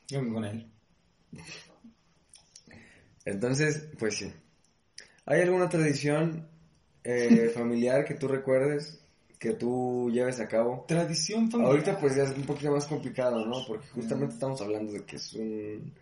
[0.08, 0.72] Yo con él.
[3.26, 4.32] Entonces, pues sí.
[5.26, 6.48] ¿Hay alguna tradición
[7.04, 8.97] eh, familiar que tú recuerdes,
[9.38, 10.84] que tú lleves a cabo?
[10.88, 11.72] Tradición familiar.
[11.72, 13.64] Ahorita pues ya es un poquito más complicado, ¿no?
[13.66, 15.92] Porque justamente estamos hablando de que es un...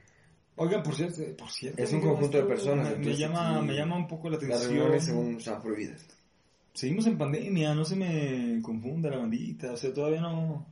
[0.57, 1.83] Oigan, por cierto, eh, por cierto.
[1.83, 4.71] Es un conjunto de personas, Me, llama, me llama un poco la Las atención.
[4.71, 6.07] reuniones según están prohibidas.
[6.73, 10.67] Seguimos en pandemia, no se me confunda la bandita, o sea, todavía no,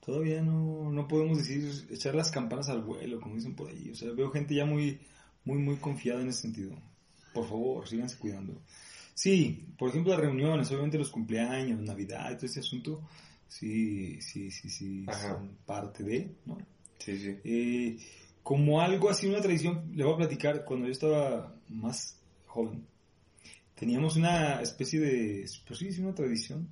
[0.00, 3.94] todavía no, no podemos decir, echar las campanas al vuelo, como dicen por ahí, o
[3.94, 5.00] sea, veo gente ya muy,
[5.44, 6.76] muy, muy confiada en ese sentido.
[7.34, 8.54] Por favor, síganse cuidando.
[9.14, 13.02] Sí, por ejemplo, las reuniones, obviamente los cumpleaños, Navidad, todo ese asunto,
[13.46, 15.34] sí, sí, sí, sí, Ajá.
[15.34, 16.58] son parte de, ¿no?
[16.98, 17.36] Sí, sí.
[17.44, 17.98] Eh,
[18.42, 22.86] como algo así, una tradición, le voy a platicar, cuando yo estaba más joven,
[23.74, 26.68] teníamos una especie de, pues sí, sí, una tradición.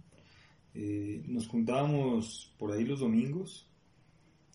[0.75, 3.67] Eh, nos juntábamos por ahí los domingos.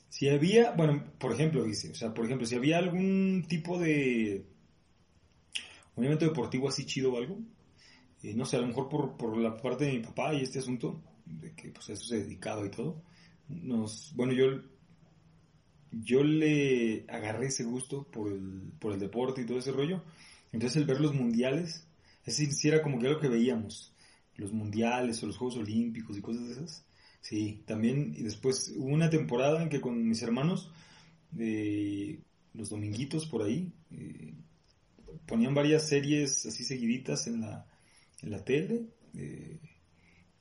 [0.10, 4.46] Si había, bueno, por ejemplo, dice, o sea, por ejemplo, si había algún tipo de,
[5.96, 7.40] un evento deportivo así chido o algo,
[8.26, 10.60] eh, no sé, a lo mejor por, por la parte de mi papá y este
[10.60, 13.04] asunto, de que pues a eso se dedicaba y todo,
[13.48, 14.62] nos, bueno, yo
[15.92, 20.04] yo le agarré ese gusto por el, por el deporte y todo ese rollo.
[20.52, 21.88] Entonces el ver los mundiales,
[22.26, 23.94] es sí era como que era lo que veíamos,
[24.36, 26.86] los mundiales o los Juegos Olímpicos y cosas de esas.
[27.22, 30.72] Sí, también, y después hubo una temporada en que con mis hermanos,
[31.38, 32.20] eh,
[32.54, 34.34] los dominguitos por ahí, eh,
[35.26, 37.66] ponían varias series así seguiditas en la,
[38.22, 39.60] en la tele, eh,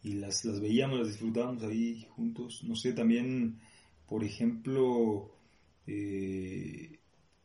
[0.02, 2.62] y las, las veíamos, las disfrutábamos ahí juntos.
[2.64, 3.58] No sé, también,
[4.06, 5.34] por ejemplo,
[5.86, 6.98] eh,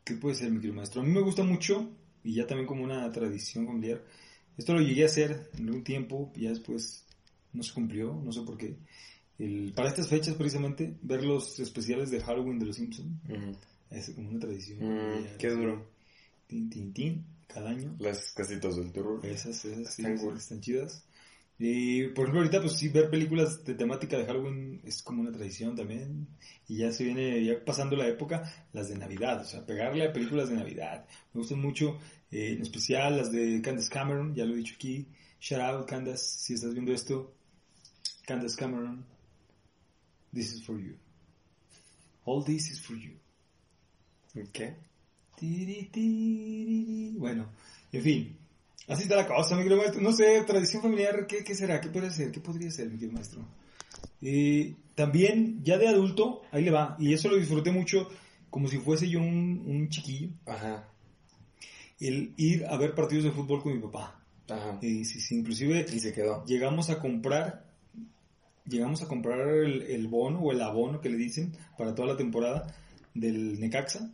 [0.03, 1.01] ¿qué puede ser, mi querido maestro?
[1.01, 1.89] A mí me gusta mucho,
[2.23, 4.03] y ya también como una tradición familiar,
[4.57, 7.05] esto lo llegué a hacer en algún tiempo, y ya después
[7.53, 8.75] no se cumplió, no sé por qué.
[9.37, 13.09] El, para estas fechas, precisamente, ver los especiales de Halloween de los Simpsons,
[13.89, 14.79] es como una tradición.
[14.79, 15.87] Mm, qué duro.
[16.45, 17.95] Tin, tin, tin, cada año.
[17.99, 19.25] Las casitas del terror.
[19.25, 21.03] Esas, esas sí, Están chidas.
[21.57, 25.31] Y por ejemplo, ahorita, pues sí, ver películas de temática de Halloween es como una
[25.31, 26.27] tradición también.
[26.69, 30.13] Y ya se viene, ya pasando la época, las de Navidad, o sea, pegarle a
[30.13, 31.05] películas de Navidad.
[31.33, 31.99] Me gustan mucho,
[32.31, 35.07] eh, en especial las de Candace Cameron, ya lo he dicho aquí.
[35.41, 37.33] Shout out, Candace, si estás viendo esto.
[38.25, 39.05] Candace Cameron,
[40.33, 40.95] this is for you.
[42.23, 43.17] All this is for you.
[44.53, 44.77] ¿Qué?
[45.39, 47.13] Tiri, tiri.
[47.17, 47.49] Bueno,
[47.91, 48.37] en fin.
[48.87, 50.01] Así está la cosa, mi querido maestro.
[50.01, 51.79] No sé, tradición familiar, ¿qué, qué será?
[51.79, 52.31] ¿Qué podría ser?
[52.31, 53.45] ¿Qué podría ser, mi querido maestro?
[54.21, 56.97] Eh, también, ya de adulto, ahí le va.
[56.99, 58.09] Y eso lo disfruté mucho,
[58.49, 60.29] como si fuese yo un, un chiquillo.
[60.45, 60.89] Ajá.
[61.99, 64.21] El ir a ver partidos de fútbol con mi papá.
[64.49, 64.79] Ajá.
[64.81, 66.43] Y sí, sí, inclusive Y se quedó.
[66.45, 67.69] llegamos a comprar
[68.65, 72.17] llegamos a comprar el, el bono o el abono que le dicen para toda la
[72.17, 72.75] temporada
[73.15, 74.11] del Necaxa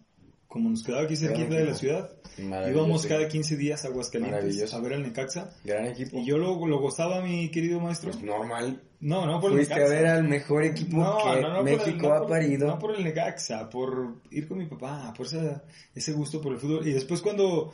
[0.55, 4.79] como nos quedaba aquí cerquita de la ciudad, íbamos cada 15 días a Aguascalientes a
[4.79, 5.51] ver al Necaxa.
[5.65, 6.17] Gran equipo.
[6.17, 8.11] Y yo lo, lo gozaba, mi querido maestro.
[8.11, 8.81] Pues normal.
[9.01, 9.93] No, no por el Fuiste a Necaxa.
[9.95, 12.67] ver al mejor equipo No, que no, no por el- México ha por- parido.
[12.69, 15.61] No por el Necaxa, por ir con mi papá, por esa-
[15.93, 16.87] ese gusto por el fútbol.
[16.87, 17.73] Y después cuando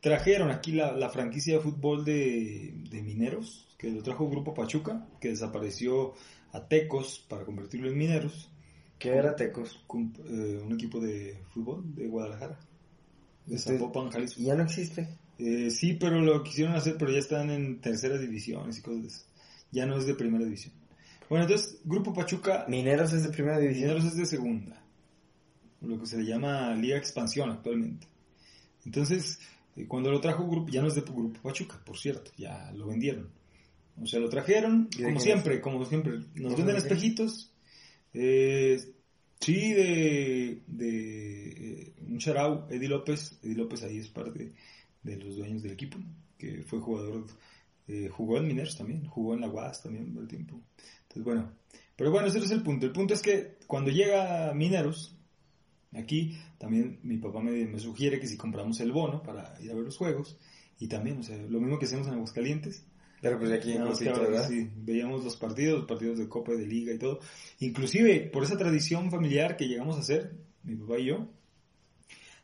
[0.00, 5.08] trajeron aquí la, la franquicia de fútbol de, de Mineros, que lo trajo Grupo Pachuca,
[5.20, 6.12] que desapareció
[6.52, 8.48] a Tecos para convertirlo en Mineros,
[8.98, 9.84] ¿Qué era Tecos?
[10.28, 12.58] eh, un equipo de fútbol de Guadalajara,
[13.46, 14.40] de Este- Zapopan, Jalisco.
[14.40, 15.08] Ya no existe.
[15.38, 19.08] Eh, sí, pero lo quisieron hacer, pero ya están en terceras divisiones y cosas de
[19.08, 19.26] esas.
[19.70, 20.72] Ya no es de primera división.
[21.28, 23.88] Bueno, entonces, Grupo Pachuca Mineros es de primera división.
[23.88, 24.82] Mineros es de segunda,
[25.82, 28.06] lo que se le llama Liga Expansión actualmente.
[28.86, 29.38] Entonces,
[29.76, 32.86] eh, cuando lo trajo Grupo, ya no es de Grupo Pachuca, por cierto, ya lo
[32.86, 33.28] vendieron.
[34.00, 37.52] O sea, lo trajeron, ¿Y de como siempre, como siempre, nos ¿No venden espejitos.
[38.18, 38.78] Eh,
[39.38, 43.38] sí, de, de eh, un charau, Eddie López.
[43.42, 44.54] Eddie López ahí es parte
[45.02, 45.98] de los dueños del equipo,
[46.38, 47.26] que fue jugador,
[47.86, 50.58] eh, jugó en Mineros también, jugó en la UAS también por el tiempo.
[51.02, 51.52] Entonces, bueno,
[51.94, 52.86] pero bueno, ese es el punto.
[52.86, 55.14] El punto es que cuando llega Mineros,
[55.92, 59.74] aquí también mi papá me, me sugiere que si compramos el bono para ir a
[59.74, 60.38] ver los juegos,
[60.78, 62.86] y también, o sea, lo mismo que hacemos en Aguascalientes,
[63.20, 64.48] Pero pues aquí en ahora ¿verdad?
[64.48, 67.20] sí, veíamos los partidos, los partidos de Copa y de Liga y todo.
[67.60, 71.28] Inclusive, por esa tradición familiar que llegamos a hacer, mi papá y yo,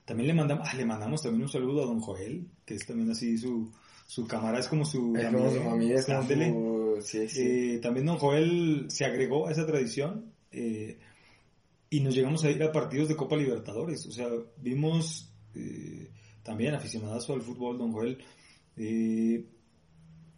[0.04, 3.10] también le mandamos, ah, le mandamos también un saludo a don Joel, que es también
[3.10, 3.70] así su,
[4.06, 5.14] su camarada, es como su...
[5.16, 6.50] Es como su familia, es como ándele.
[6.50, 6.98] su...
[7.02, 7.42] Sí, sí.
[7.42, 10.98] Eh, también don Joel se agregó a esa tradición eh,
[11.90, 14.06] y nos llegamos a ir a partidos de Copa Libertadores.
[14.06, 16.10] O sea, vimos eh,
[16.42, 18.18] también aficionados al fútbol, don Joel.
[18.76, 19.44] eh,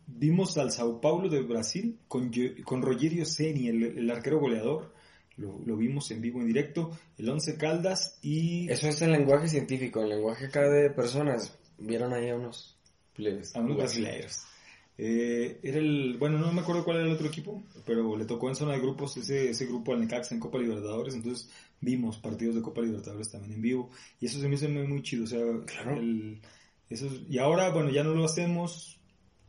[0.07, 2.31] vimos al Sao Paulo de Brasil con,
[2.65, 4.93] con Rogerio Ceni, el, el arquero goleador.
[5.37, 6.93] Lo, lo vimos en vivo en directo.
[7.19, 11.59] El Once Caldas y Eso es el lenguaje científico, el lenguaje acá de personas.
[11.79, 12.77] Vieron ahí a unos
[13.15, 13.55] plebes.
[13.57, 14.43] a unos brasileños.
[14.97, 18.49] Eh, era el, bueno, no me acuerdo cuál era el otro equipo, pero le tocó
[18.49, 22.55] en zona de grupos ese, ese grupo al Necaxa en Copa Libertadores, entonces vimos partidos
[22.55, 23.91] de Copa Libertadores también en vivo,
[24.21, 25.97] y eso se me hizo muy, muy chido, o sea, Claro.
[25.99, 26.41] el-
[26.89, 29.01] eso es- y ahora, bueno, ya no lo hacemos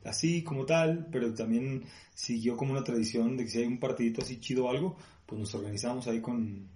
[0.05, 4.21] así como tal, pero también siguió como una tradición de que si hay un partidito
[4.21, 6.67] así chido o algo, pues nos organizamos ahí con,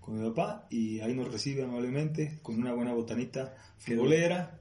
[0.00, 4.58] con mi papá, y ahí nos recibe amablemente, con una buena botanita futbolera,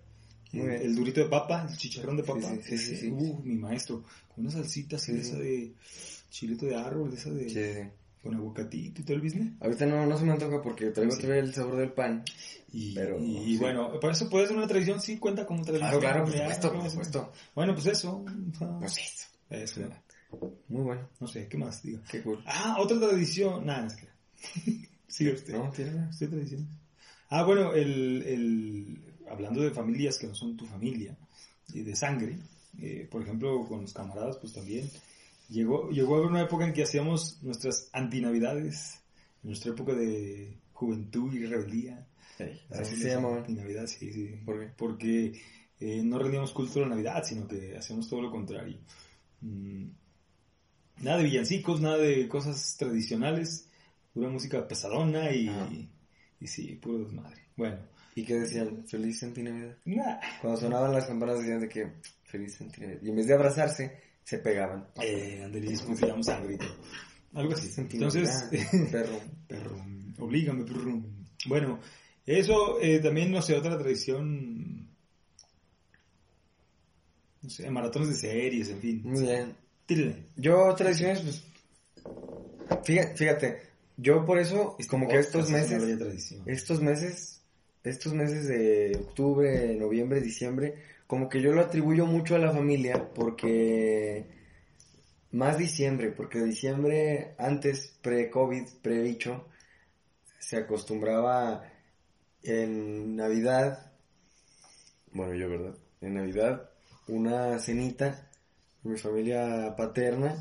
[0.54, 2.56] el durito de papa, el chicharrón de papa.
[2.64, 3.10] sí, sí, sí, sí.
[3.12, 4.04] Uh, mi maestro.
[4.34, 5.74] Con una salsita así Sí, de esa de
[6.30, 7.92] chilito de árbol, de esa de.
[8.26, 9.54] Con aguacatito y todo el business.
[9.62, 11.22] Ahorita no, no se me antoja porque traigo Sí.
[11.22, 12.24] todavía el sabor del pan.
[12.74, 13.58] Y, Pero, y, sí.
[13.58, 16.00] bueno, para eso puede ser una tradición, sí cuenta como tradición.
[16.00, 17.32] Claro, claro, por supuesto, ¿qué por supuesto.
[17.54, 18.26] Bueno, pues eso.
[18.80, 19.82] Pues eso.
[19.82, 19.90] eso,
[20.70, 21.84] Muy bueno, no sé, ¿qué más?
[21.84, 22.02] Diga.
[22.10, 22.42] qué cool.
[22.48, 23.66] Ah, otra tradición.
[23.66, 24.08] Nada, es que.
[25.08, 25.54] Sigue usted.
[25.54, 26.68] No, tiene ¿Usted tradiciones?
[27.30, 31.16] Ah, bueno, el, el, hablando de familias que no son tu familia,
[31.74, 32.38] y de sangre,
[32.82, 34.90] eh, por ejemplo, con los camaradas, pues también,
[35.50, 39.02] llegó, llegó a haber una época en que hacíamos nuestras antinavidades,
[39.44, 42.08] nuestra época de juventud y rebeldía.
[42.36, 43.38] Así Hacíamos se llamaban.
[43.40, 44.42] Antinavidad, sí, sí.
[44.46, 44.74] ¿Por qué?
[44.78, 45.42] Porque
[45.80, 48.78] eh, no rendíamos culto a la Navidad, sino que hacíamos todo lo contrario.
[49.42, 49.88] Mm,
[51.02, 53.70] nada de villancicos, nada de cosas tradicionales,
[54.14, 55.70] pura música pesadona y, Ajá.
[56.40, 57.42] y sí, puro desmadre.
[57.56, 57.78] Bueno,
[58.16, 58.86] ¿Y qué decían?
[58.88, 59.76] Feliz Centinavidad.
[59.84, 61.92] nah, Cuando sonaban las campanas decían de que
[62.24, 63.02] feliz Centinavidad.
[63.02, 64.88] Y en vez de abrazarse, se pegaban.
[65.02, 65.48] eh,
[66.24, 66.76] sangre y todo.
[67.36, 67.72] Algo así.
[67.78, 68.30] Entonces,
[68.92, 69.20] perro.
[69.48, 69.86] perro,
[70.20, 71.04] oblígame, perro.
[71.46, 71.80] Bueno,
[72.26, 74.90] eso eh, también, no sé, otra tradición,
[77.42, 79.02] no sé, maratones de series, en fin.
[79.04, 79.56] Muy bien.
[79.86, 80.26] Tírale.
[80.36, 81.44] Yo, tradiciones, pues.
[82.84, 83.62] Fíjate, fíjate,
[83.96, 87.44] yo por eso, como que estos es meses, estos meses,
[87.84, 90.74] estos meses de octubre, noviembre, diciembre,
[91.08, 94.26] como que yo lo atribuyo mucho a la familia, porque
[95.32, 99.48] más diciembre, porque diciembre antes, pre-COVID, pre-bicho,
[100.39, 101.63] se acostumbraba
[102.44, 103.91] en Navidad,
[105.12, 105.76] bueno, yo, ¿verdad?
[106.02, 106.70] En Navidad,
[107.08, 108.30] una cenita
[108.82, 110.36] con mi familia paterna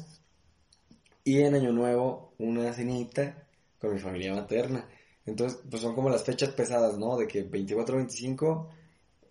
[1.24, 3.46] y en Año Nuevo una cenita
[3.79, 4.88] con mi familia materna.
[5.27, 7.16] Entonces, pues son como las fechas pesadas, ¿no?
[7.16, 8.70] De que 24, 25,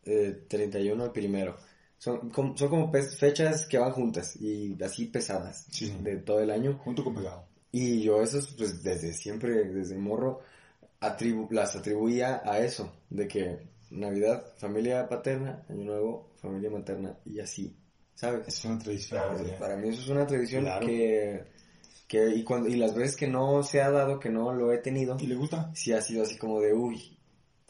[0.06, 1.58] eh, 31 el primero.
[1.98, 6.52] Son, com- son como fechas que van juntas y así pesadas Sí, de todo el
[6.52, 6.78] año.
[6.84, 7.46] Junto con pegado.
[7.72, 10.42] Y yo esos, pues desde siempre, desde morro,
[11.02, 17.40] atribu- las atribuía a eso, de que Navidad, familia paterna, Año Nuevo, familia materna y
[17.40, 17.76] así,
[18.16, 18.48] ¿sabes?
[18.48, 19.22] Es una tradición.
[19.60, 20.86] Para mí eso es una tradición Claro.
[20.86, 21.44] que,
[22.08, 24.78] que y, cuando, y las veces que no se ha dado, que no lo he
[24.80, 25.72] tenido, ¿Y le gusta?
[25.74, 27.18] sí ha sido así como de, uy,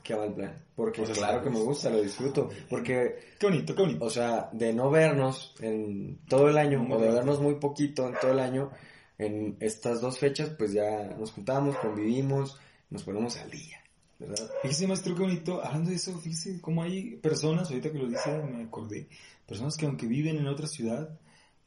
[0.03, 0.63] qué mal plan.
[0.75, 2.49] Porque Pues, claro que me gusta, lo disfruto.
[2.69, 4.05] Porque, Qué bonito, qué bonito.
[4.05, 7.15] o sea, de no vernos en todo el año, Muy o de bonito.
[7.15, 8.71] vernos muy poquito en todo el año,
[9.17, 13.79] en estas dos fechas, pues ya nos juntamos, convivimos, nos ponemos al día,
[14.19, 14.49] ¿verdad?
[14.61, 15.63] Fíjese, maestro, qué bonito.
[15.63, 19.07] Hablando de eso, fíjese cómo hay personas, ahorita que lo dice, me acordé,
[19.47, 21.09] personas que aunque viven en otra ciudad,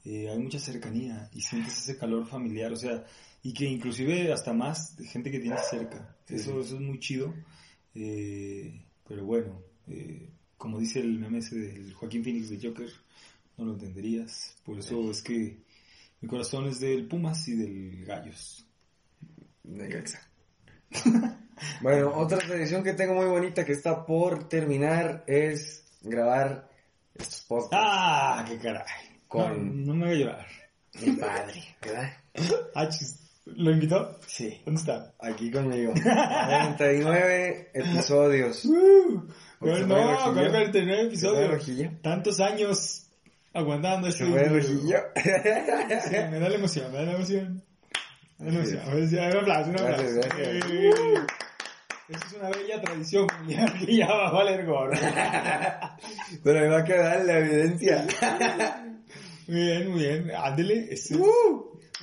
[0.04, 3.04] eh, hay mucha cercanía y sientes ese calor familiar, o sea,
[3.42, 6.16] y que inclusive hasta más gente que tienes cerca.
[6.26, 6.58] Sí, Eso, sí.
[6.66, 7.32] eso es muy chido.
[7.98, 10.28] Eh, pero bueno, eh,
[10.58, 12.90] como dice el meme ese del Joaquín Phoenix de Joker,
[13.56, 14.54] no lo entenderías.
[14.64, 15.56] Por eso es que
[16.20, 18.66] mi corazón es del Pumas y del Gallos.
[21.80, 26.70] Bueno, otra tradición que tengo muy bonita que está por terminar es grabar
[27.14, 28.44] estos podcasts ¡Ah!
[28.46, 28.84] ¡Qué caray!
[29.26, 30.46] Con- No, no me voy a llorar.
[31.02, 32.12] mi padre, ¿verdad?
[33.46, 34.18] ¿Lo invitó?
[34.26, 35.14] Sí, ¿Dónde está?
[35.20, 35.92] aquí conmigo.
[36.02, 38.64] 49 episodios.
[38.64, 39.28] Uh,
[39.62, 40.24] se no, fue de rojillo.
[40.24, 42.02] con 49 ¿Se fue de episodios.
[42.02, 43.06] Tantos años
[43.54, 44.98] aguantando este ¿Se fue rojillo?
[45.16, 47.62] Sí, me da la emoción, me da la emoción.
[48.38, 49.10] Me da la emoción.
[49.10, 50.02] Ya, un aplauso, un aplauso.
[50.02, 50.64] Gracias, gracias.
[50.70, 50.90] Eh,
[52.08, 54.92] Esa es una bella tradición familiar que ya va a valer gorro.
[56.44, 58.06] Pero me va a quedar la evidencia.
[59.48, 60.30] Muy bien, muy bien.
[60.36, 60.88] Ándele.
[60.92, 61.20] ese es-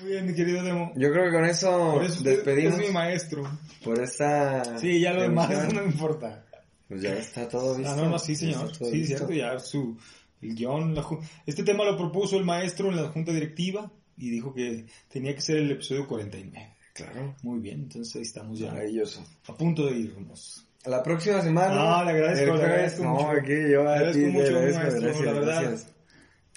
[0.02, 0.91] Muy bien, mi querido Demo.
[0.96, 3.44] Yo creo que con eso, Por eso despedimos es mi maestro.
[3.84, 4.78] por esta...
[4.80, 6.46] Sí, ya lo demás no me importa.
[6.88, 7.94] Pues ya está todo listo.
[7.94, 8.76] Ah, no, no, sí, señor.
[8.76, 9.18] Sí, listo.
[9.18, 9.98] cierto, ya su
[10.41, 10.94] el guion.
[10.94, 11.06] la
[11.46, 15.41] este tema lo propuso el maestro en la junta directiva y dijo que tenía que
[15.41, 16.70] ser el episodio 49.
[16.94, 17.36] Claro.
[17.41, 19.24] Muy bien, entonces ahí estamos ya Maravilloso.
[19.48, 20.66] a punto de irnos.
[20.86, 21.74] La próxima semana.
[21.74, 23.30] No, le agradezco, le agradezco no, mucho.
[23.30, 25.62] aquí yo Le a agradezco ti, mucho, le agradezco, maestro, gracias, la verdad.
[25.64, 25.88] gracias.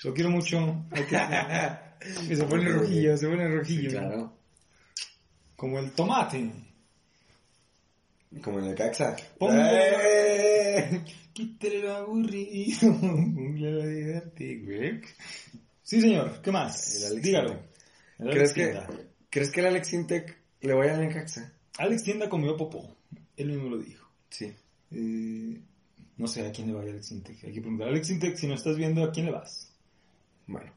[0.04, 0.84] Lo quiero mucho.
[1.98, 3.90] Que, se pone rojillo, se pone rojillo.
[3.90, 4.32] Claro.
[5.56, 6.50] Como el tomate.
[8.42, 9.16] Como en el Caxa.
[9.40, 11.02] ¡Eh!
[11.32, 15.00] Quítale lo aburrido, lo divertido.
[15.82, 17.14] Sí, señor, ¿qué más?
[17.22, 17.60] Dígalo.
[18.18, 18.80] ¿Crees que.
[19.30, 21.52] ¿Crees que el Alex Intec le vaya al Necaxa?
[21.78, 22.96] Alex Tienda comió popó.
[23.36, 24.08] Él mismo lo dijo.
[24.30, 24.52] Sí.
[24.90, 25.60] Eh,
[26.16, 27.44] no sé a quién le va a Alex Intec.
[27.44, 27.88] Hay que preguntar.
[27.88, 29.70] Alex Intec, si nos estás viendo, ¿a quién le vas?
[30.46, 30.72] Bueno.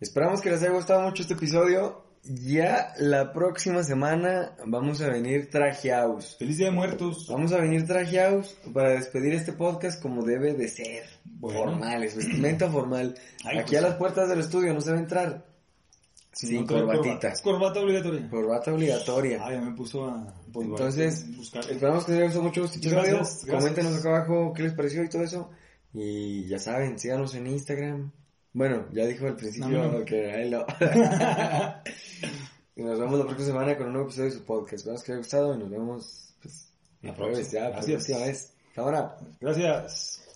[0.00, 2.04] Esperamos que les haya gustado mucho este episodio.
[2.22, 6.36] Ya la próxima semana vamos a venir trajeados.
[6.38, 7.26] Feliz Día de Muertos.
[7.28, 11.04] Vamos a venir trajeados para despedir este podcast como debe de ser.
[11.24, 11.60] Bueno.
[11.60, 13.14] Formales, vestimenta formal.
[13.44, 13.84] Ay, Aquí pues.
[13.84, 15.46] a las puertas del estudio no se va a entrar.
[16.32, 17.32] Si Sin no corbatita.
[17.32, 17.42] corbata.
[17.42, 18.30] Corbata obligatoria.
[18.30, 19.38] Corbata obligatoria.
[19.42, 20.34] Ah, ya me puso a...
[20.52, 21.70] pues, Entonces, buscar.
[21.70, 23.20] esperamos que les haya gustado mucho este episodio.
[23.50, 25.50] Coméntenos acá abajo qué les pareció y todo eso.
[25.92, 28.12] Y ya saben, síganos en Instagram.
[28.52, 30.04] Bueno, ya dijo al principio no.
[30.04, 30.66] que a él no.
[32.76, 34.74] y nos vemos la próxima semana con un nuevo episodio de su podcast.
[34.74, 36.72] Esperamos que haya gustado y nos vemos pues,
[37.02, 37.48] La próxima.
[37.48, 38.00] ya, por Gracias.
[38.08, 38.52] última vez.
[38.74, 39.16] Cámara.
[39.40, 40.29] Gracias.